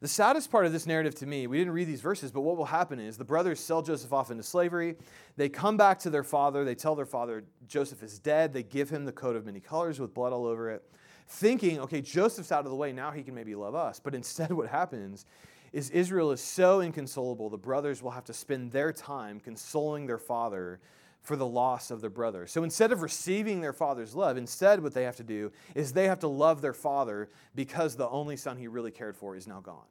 [0.00, 2.56] The saddest part of this narrative to me, we didn't read these verses, but what
[2.56, 4.96] will happen is the brothers sell Joseph off into slavery.
[5.36, 6.64] They come back to their father.
[6.64, 8.54] They tell their father Joseph is dead.
[8.54, 10.82] They give him the coat of many colors with blood all over it,
[11.28, 12.90] thinking, okay, Joseph's out of the way.
[12.90, 14.00] Now he can maybe love us.
[14.00, 15.26] But instead, what happens
[15.72, 20.18] is Israel is so inconsolable, the brothers will have to spend their time consoling their
[20.18, 20.80] father
[21.22, 22.46] for the loss of their brother.
[22.46, 26.06] So instead of receiving their father's love, instead what they have to do is they
[26.06, 29.60] have to love their father because the only son he really cared for is now
[29.60, 29.84] gone.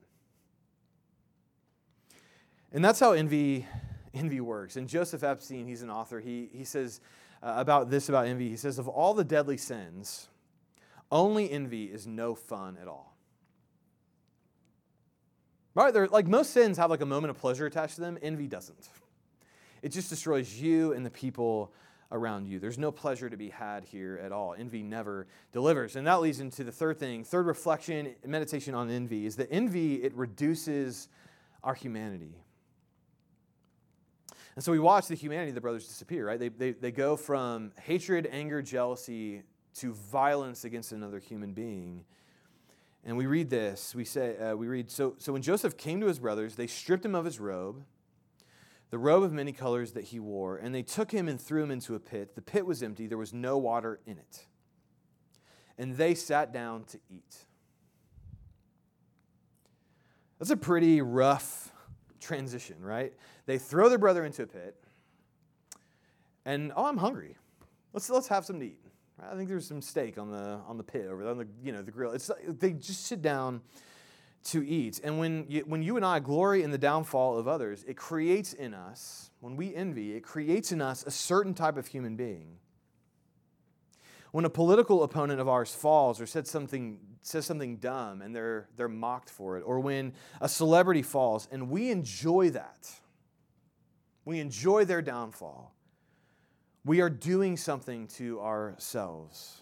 [2.72, 3.66] And that's how envy
[4.14, 4.76] envy works.
[4.76, 7.00] And Joseph Epstein, he's an author, he, he says
[7.42, 10.28] uh, about this about envy, he says, Of all the deadly sins,
[11.12, 13.09] only envy is no fun at all.
[15.86, 15.94] Right?
[15.94, 18.90] They're, like most sins have like a moment of pleasure attached to them, envy doesn't.
[19.82, 21.72] It just destroys you and the people
[22.12, 22.60] around you.
[22.60, 24.56] There's no pleasure to be had here at all.
[24.58, 25.96] Envy never delivers.
[25.96, 29.96] And that leads into the third thing, third reflection, meditation on envy, is that envy,
[30.04, 31.08] it reduces
[31.64, 32.36] our humanity.
[34.56, 36.40] And so we watch the humanity of the brothers disappear, right?
[36.40, 39.44] They, they, they go from hatred, anger, jealousy
[39.76, 42.04] to violence against another human being.
[43.06, 43.96] And we read this.
[43.96, 47.06] We say, uh, we read, so, so when Joseph came to his brothers, they stripped
[47.06, 47.84] him of his robe
[48.90, 51.72] the robe of many colors that he wore, and they took him and threw him
[51.72, 52.36] into a pit.
[52.36, 54.46] The pit was empty, there was no water in it.
[55.78, 57.46] And they sat down to eat.
[60.40, 61.72] That's a pretty rough
[62.20, 63.14] transition, right?
[63.46, 64.76] They throw their brother into a pit,
[66.46, 67.38] and oh, I'm hungry.
[67.94, 68.84] Let's, let's have some to eat.
[69.22, 71.72] I think there's some steak on the on the pit over there, on the you
[71.72, 72.12] know the grill.
[72.12, 73.62] It's they just sit down
[74.46, 75.00] to eat.
[75.04, 78.54] And when you, when you and I glory in the downfall of others, it creates
[78.54, 82.58] in us, when we envy, it creates in us a certain type of human being.
[84.32, 88.70] When a political opponent of ours falls or says something, says something dumb and they're,
[88.78, 92.92] they're mocked for it, or when a celebrity falls and we enjoy that,
[94.26, 95.74] we enjoy their downfall,
[96.86, 99.60] we are doing something to ourselves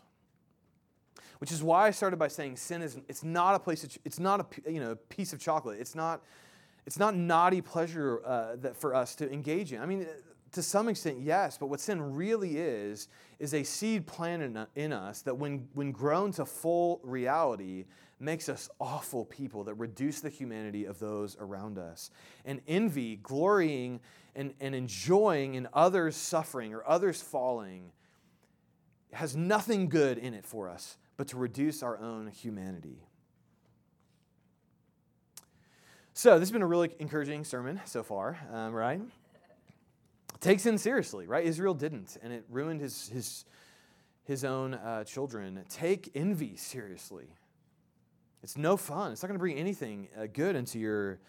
[1.39, 4.39] which is why I started by saying sin is it's not a place it's not
[4.39, 5.79] a you know piece of chocolate.
[5.79, 6.23] It's not
[6.85, 9.81] it's not naughty pleasure uh, that for us to engage in.
[9.81, 10.07] I mean,
[10.53, 15.21] to some extent, yes, but what sin really is is a seed planted in us
[15.23, 17.85] that, when when grown to full reality,
[18.19, 22.09] makes us awful people that reduce the humanity of those around us.
[22.45, 23.99] And envy, glorying
[24.37, 27.91] and, and enjoying in others' suffering or others falling,
[29.11, 33.01] has nothing good in it for us but to reduce our own humanity.
[36.13, 39.01] So, this has been a really encouraging sermon so far, um, right?
[40.39, 41.43] Take sin seriously, right?
[41.43, 43.45] Israel didn't, and it ruined his, his,
[44.23, 45.63] his own uh, children.
[45.69, 47.27] Take envy seriously.
[48.43, 49.11] It's no fun.
[49.11, 51.19] It's not going to bring anything uh, good into your,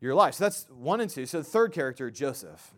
[0.00, 0.34] your life.
[0.34, 1.26] So, that's one and two.
[1.26, 2.72] So, the third character, Joseph.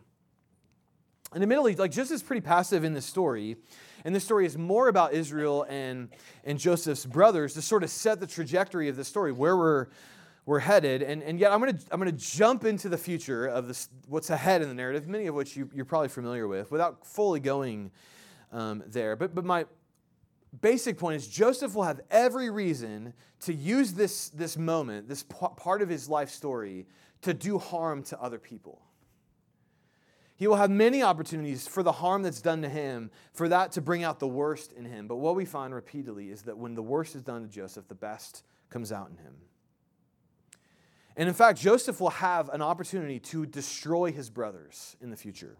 [1.33, 3.57] And admittedly, like Joseph's pretty passive in this story.
[4.05, 6.09] And this story is more about Israel and,
[6.43, 9.87] and Joseph's brothers to sort of set the trajectory of the story, where we're,
[10.45, 11.01] we're headed.
[11.01, 14.29] And, and yet, I'm going to I'm to jump into the future of this, what's
[14.29, 17.91] ahead in the narrative, many of which you, you're probably familiar with, without fully going
[18.51, 19.15] um, there.
[19.15, 19.65] But, but my
[20.61, 25.81] basic point is Joseph will have every reason to use this, this moment, this part
[25.81, 26.85] of his life story,
[27.23, 28.81] to do harm to other people.
[30.35, 33.81] He will have many opportunities for the harm that's done to him, for that to
[33.81, 35.07] bring out the worst in him.
[35.07, 37.95] But what we find repeatedly is that when the worst is done to Joseph, the
[37.95, 39.35] best comes out in him.
[41.15, 45.57] And in fact, Joseph will have an opportunity to destroy his brothers in the future.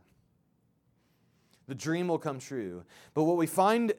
[1.67, 2.83] The dream will come true.
[3.13, 3.93] But what we find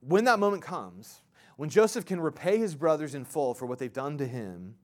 [0.00, 1.22] when that moment comes,
[1.56, 4.74] when Joseph can repay his brothers in full for what they've done to him,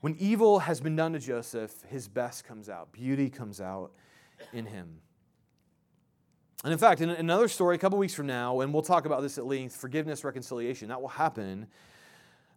[0.00, 3.92] when evil has been done to Joseph, his best comes out, beauty comes out
[4.52, 5.00] in him.
[6.64, 9.22] And in fact, in another story, a couple weeks from now, and we'll talk about
[9.22, 11.66] this at length forgiveness, reconciliation, that will happen.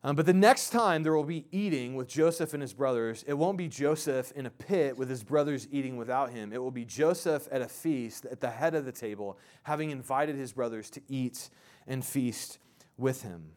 [0.05, 3.33] Um, but the next time there will be eating with Joseph and his brothers, it
[3.33, 6.51] won't be Joseph in a pit with his brothers eating without him.
[6.51, 10.35] It will be Joseph at a feast at the head of the table, having invited
[10.35, 11.49] his brothers to eat
[11.87, 12.59] and feast
[12.97, 13.51] with him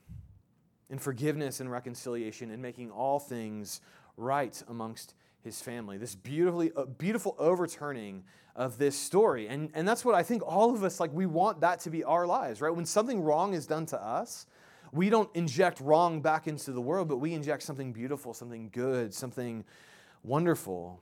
[0.90, 3.81] in forgiveness and reconciliation and making all things
[4.16, 5.99] right amongst his family.
[5.99, 9.49] This beautifully, uh, beautiful overturning of this story.
[9.49, 12.03] And, and that's what I think all of us, like, we want that to be
[12.05, 12.75] our lives, right?
[12.75, 14.46] When something wrong is done to us,
[14.92, 19.12] we don't inject wrong back into the world, but we inject something beautiful, something good,
[19.12, 19.64] something
[20.25, 21.01] wonderful.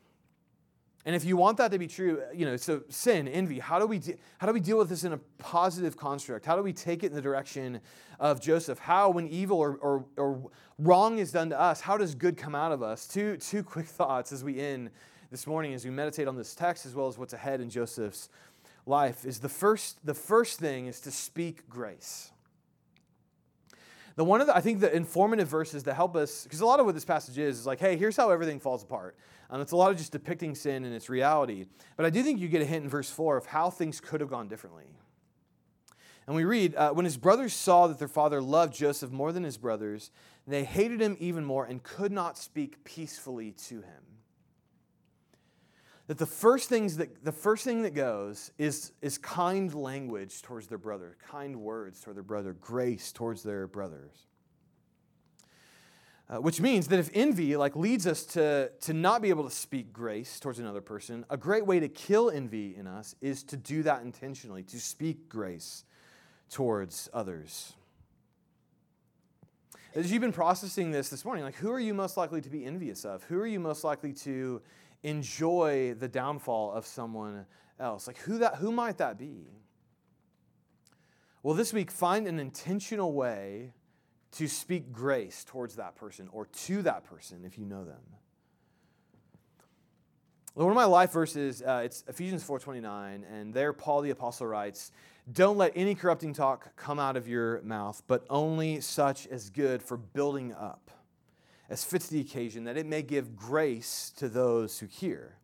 [1.07, 3.79] And if you want that to be true, uh, you know, so sin, envy, how
[3.79, 6.47] do we de- how do we deal with this in a positive construct?
[6.47, 7.81] How do we take it in the direction
[8.19, 8.79] of Joseph?
[8.79, 12.55] How, when evil or, or, or wrong is done to us, how does good come
[12.55, 13.07] out of us?
[13.07, 14.91] Two, two quick thoughts as we end
[15.31, 18.31] this morning, as we meditate on this text, as well as what's ahead in Joseph's
[18.87, 22.31] life, is the first, the first thing is to speak grace.
[24.17, 26.79] The one of the, I think the informative verses that help us, because a lot
[26.79, 29.17] of what this passage is, is like, hey, here's how everything falls apart.
[29.51, 31.67] Um, it's a lot of just depicting sin and its reality.
[31.97, 34.21] But I do think you get a hint in verse 4 of how things could
[34.21, 34.87] have gone differently.
[36.27, 39.43] And we read, uh, when his brothers saw that their father loved Joseph more than
[39.43, 40.11] his brothers,
[40.47, 44.14] they hated him even more and could not speak peacefully to him.
[46.07, 50.67] That the first things that the first thing that goes is, is kind language towards
[50.67, 54.27] their brother, kind words toward their brother, grace towards their brothers.
[56.29, 59.51] Uh, which means that if envy like leads us to, to not be able to
[59.51, 63.59] speak grace towards another person, a great way to kill envy in us is to
[63.59, 65.85] do that intentionally, to speak grace
[66.51, 67.75] towards others.
[69.95, 72.65] As you've been processing this this morning, like who are you most likely to be
[72.65, 73.23] envious of?
[73.25, 74.63] Who are you most likely to
[75.05, 77.47] enjoy the downfall of someone
[77.79, 78.09] else?
[78.09, 79.47] Like who that who might that be?
[81.45, 83.75] Well, this week find an intentional way
[84.33, 88.01] to speak grace towards that person or to that person if you know them.
[90.55, 94.93] One of my life verses, uh, it's Ephesians 4.29, and there Paul the Apostle writes,
[95.33, 99.83] Don't let any corrupting talk come out of your mouth, but only such as good
[99.83, 100.93] for building up,
[101.69, 105.37] as fits the occasion, that it may give grace to those who hear.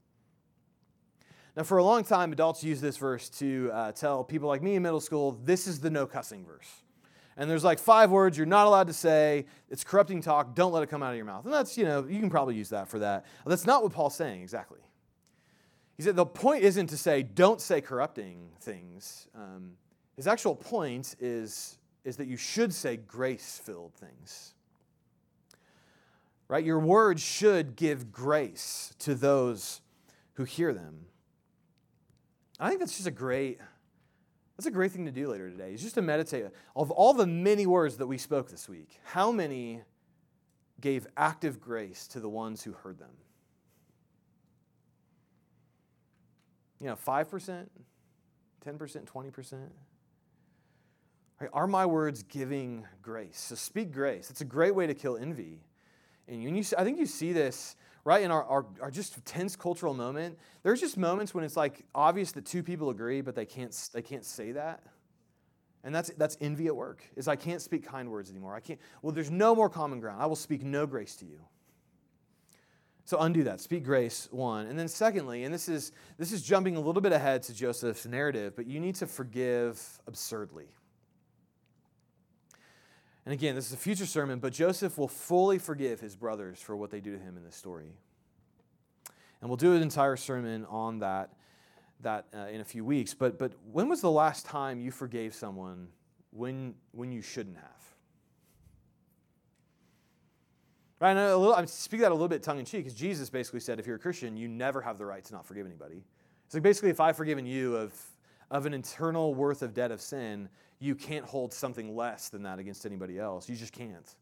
[1.57, 4.77] Now, for a long time, adults use this verse to uh, tell people like me
[4.77, 6.83] in middle school, this is the no cussing verse
[7.41, 9.47] and there's like five words you're not allowed to say.
[9.71, 10.55] It's corrupting talk.
[10.55, 11.47] Don't let it come out of your mouth.
[11.47, 13.25] And that's, you know, you can probably use that for that.
[13.47, 14.81] That's not what Paul's saying exactly.
[15.97, 19.27] He said the point isn't to say don't say corrupting things.
[19.35, 19.73] Um,
[20.17, 24.53] his actual point is, is that you should say grace filled things.
[26.51, 26.65] Right?
[26.65, 29.83] Your words should give grace to those
[30.33, 31.07] who hear them.
[32.59, 33.61] I think that's just a great
[34.57, 36.47] that's a great thing to do later today, is just to meditate.
[36.75, 39.83] Of all the many words that we spoke this week, how many
[40.81, 43.13] gave active grace to the ones who heard them?
[46.81, 47.69] You know, 5%,
[48.67, 49.71] 10%, 20%?
[51.41, 51.51] Right?
[51.53, 53.39] Are my words giving grace?
[53.39, 54.31] So speak grace.
[54.31, 55.61] It's a great way to kill envy.
[56.29, 58.23] And you, I think you see this right?
[58.23, 62.33] In our, our, our, just tense cultural moment, there's just moments when it's like obvious
[62.33, 64.83] that two people agree, but they can't, they can't say that.
[65.83, 68.55] And that's, that's envy at work, is I can't speak kind words anymore.
[68.55, 70.23] I can't, well, there's no more common ground.
[70.23, 71.41] I will speak no grace to you.
[73.07, 73.61] So undo that.
[73.61, 74.67] Speak grace, one.
[74.67, 78.07] And then secondly, and this is, this is jumping a little bit ahead to Joseph's
[78.07, 80.67] narrative, but you need to forgive absurdly.
[83.31, 86.75] And again, this is a future sermon, but Joseph will fully forgive his brothers for
[86.75, 87.93] what they do to him in this story.
[89.41, 91.31] And we'll do an entire sermon on that,
[92.01, 93.15] that uh, in a few weeks.
[93.15, 95.87] But, but when was the last time you forgave someone
[96.33, 97.83] when, when you shouldn't have?
[100.99, 103.31] Right, and a little, I speak that a little bit tongue in cheek because Jesus
[103.31, 106.03] basically said if you're a Christian, you never have the right to not forgive anybody.
[106.47, 107.95] It's like basically if I've forgiven you of,
[108.51, 110.49] of an internal worth of debt of sin,
[110.81, 113.49] you can't hold something less than that against anybody else.
[113.49, 114.15] You just can't.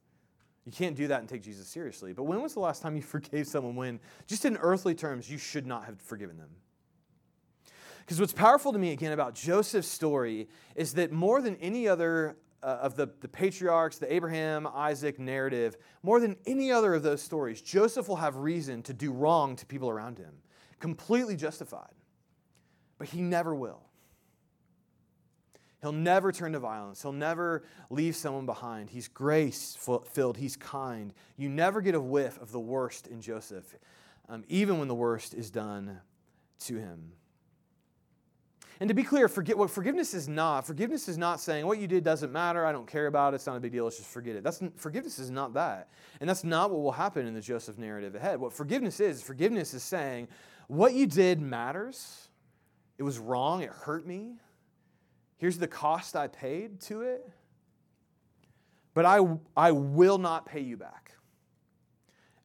[0.67, 2.13] You can't do that and take Jesus seriously.
[2.13, 5.39] But when was the last time you forgave someone when, just in earthly terms, you
[5.39, 6.51] should not have forgiven them?
[8.01, 12.37] Because what's powerful to me, again, about Joseph's story is that more than any other
[12.63, 17.23] uh, of the, the patriarchs, the Abraham, Isaac narrative, more than any other of those
[17.23, 20.33] stories, Joseph will have reason to do wrong to people around him,
[20.81, 21.95] completely justified.
[22.99, 23.88] But he never will.
[25.81, 27.03] He'll never turn to violence.
[27.03, 28.91] He'll never leave someone behind.
[28.91, 29.77] He's grace
[30.11, 30.37] filled.
[30.37, 31.13] He's kind.
[31.37, 33.77] You never get a whiff of the worst in Joseph,
[34.29, 36.01] um, even when the worst is done
[36.61, 37.13] to him.
[38.81, 40.67] And to be clear, forget what forgiveness is not.
[40.67, 42.65] Forgiveness is not saying what you did doesn't matter.
[42.65, 43.37] I don't care about it.
[43.37, 43.85] It's not a big deal.
[43.85, 44.45] Let's just forget it.
[44.45, 45.89] That's forgiveness is not that,
[46.21, 48.41] and that's not what will happen in the Joseph narrative ahead.
[48.41, 50.29] What forgiveness is, forgiveness is saying
[50.69, 52.29] what you did matters.
[52.99, 53.63] It was wrong.
[53.63, 54.35] It hurt me.
[55.39, 57.29] Here's the cost I paid to it,
[58.93, 59.21] but I,
[59.57, 61.13] I will not pay you back.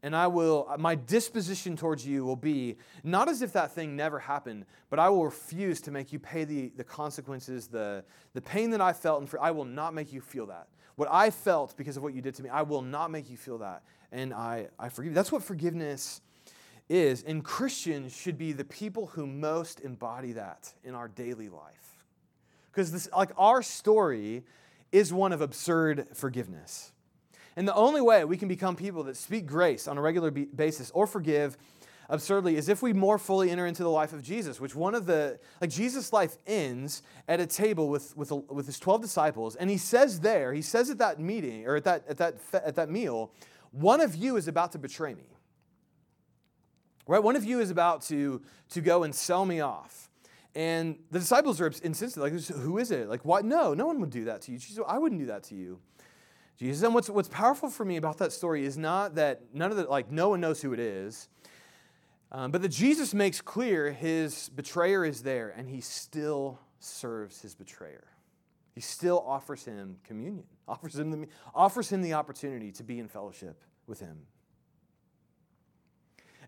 [0.04, 2.76] and I will, my disposition towards you will be
[3.06, 6.44] not as if that thing never happened, but I will refuse to make you pay
[6.44, 10.12] the, the consequences, the, the pain that I felt, and for, I will not make
[10.12, 10.68] you feel that.
[10.98, 13.38] What I felt because of what you did to me, I will not make you
[13.38, 13.84] feel that.
[14.12, 15.16] And I, I forgive you.
[15.16, 16.22] That's what forgiveness
[16.90, 17.24] is.
[17.24, 21.93] And Christians should be the people who most embody that in our daily life.
[22.74, 24.44] Because like our story
[24.92, 26.92] is one of absurd forgiveness.
[27.56, 30.90] And the only way we can become people that speak grace on a regular basis
[30.92, 31.56] or forgive
[32.10, 35.06] absurdly is if we more fully enter into the life of Jesus, which one of
[35.06, 39.56] the, like Jesus' life ends at a table with, with, with his 12 disciples.
[39.56, 42.76] And he says there, he says at that meeting or at that, at that, at
[42.76, 43.32] that meal,
[43.72, 45.38] one of you is about to betray me.
[47.06, 47.22] Right?
[47.22, 50.10] One of you is about to, to go and sell me off.
[50.56, 53.10] And the disciples are insistent, like, who is it?
[53.10, 53.44] Like, what?
[53.44, 54.60] No, no one would do that to you.
[54.60, 55.80] Jesus, I wouldn't do that to you.
[56.58, 56.84] Jesus.
[56.84, 59.86] And what's, what's powerful for me about that story is not that none of the,
[59.86, 61.28] like, no one knows who it is,
[62.32, 67.56] um, but that Jesus makes clear his betrayer is there and he still serves his
[67.56, 68.06] betrayer.
[68.74, 73.08] He still offers him communion, offers him the, offers him the opportunity to be in
[73.08, 74.18] fellowship with him.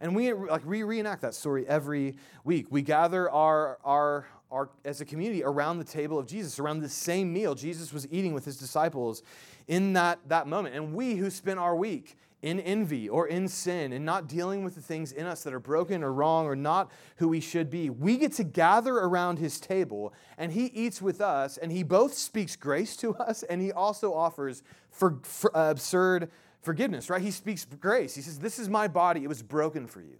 [0.02, 2.68] And we like we reenact that story every week.
[2.70, 6.90] We gather our, our, our as a community around the table of Jesus, around the
[6.90, 9.24] same meal Jesus was eating with his disciples
[9.68, 10.76] in that, that moment.
[10.76, 14.76] And we who spend our week in envy or in sin and not dealing with
[14.76, 17.90] the things in us that are broken or wrong or not who we should be,
[17.90, 22.14] we get to gather around his table and he eats with us and he both
[22.14, 26.30] speaks grace to us and he also offers for, for absurd
[26.66, 27.22] forgiveness, right?
[27.22, 28.16] He speaks grace.
[28.16, 30.18] He says, This is my body, it was broken for you.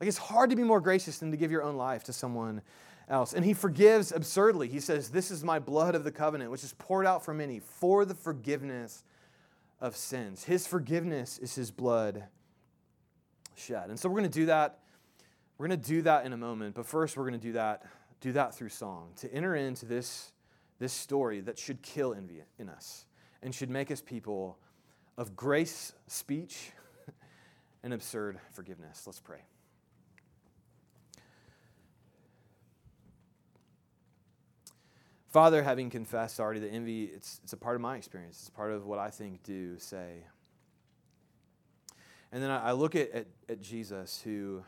[0.00, 2.62] Like it's hard to be more gracious than to give your own life to someone
[3.08, 3.34] else.
[3.34, 4.66] And he forgives absurdly.
[4.68, 7.60] He says, This is my blood of the covenant, which is poured out for many
[7.60, 9.04] for the forgiveness
[9.80, 10.44] of sins.
[10.44, 12.24] His forgiveness is his blood
[13.54, 13.90] shed.
[13.90, 14.78] And so we're going to do that.
[15.58, 16.74] We're going to do that in a moment.
[16.74, 17.84] But first, we're going to do that,
[18.20, 20.32] do that through song to enter into this,
[20.78, 23.04] this story that should kill envy in us
[23.42, 24.58] and should make us people
[25.20, 26.72] of grace speech
[27.82, 29.02] and absurd forgiveness.
[29.04, 29.40] Let's pray.
[35.28, 38.38] Father, having confessed already that envy, it's, it's a part of my experience.
[38.40, 40.24] It's part of what I think, do, say.
[42.32, 44.64] And then I, I look at, at, at Jesus, who,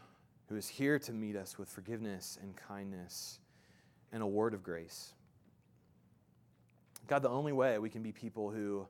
[0.50, 3.40] who is here to meet us with forgiveness and kindness
[4.12, 5.14] and a word of grace.
[7.08, 8.86] God, the only way we can be people who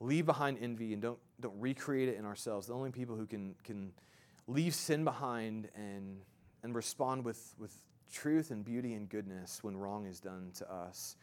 [0.00, 3.54] leave behind envy and don't, don't recreate it in ourselves, the only people who can,
[3.64, 3.92] can
[4.46, 6.18] leave sin behind and,
[6.62, 7.74] and respond with, with
[8.12, 11.16] truth and beauty and goodness when wrong is done to us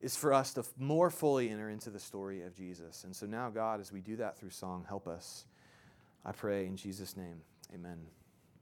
[0.00, 3.04] is for us to more fully enter into the story of Jesus.
[3.04, 5.46] And so now, God, as we do that through song, help us.
[6.24, 7.40] I pray in Jesus' name.
[7.72, 7.98] Amen.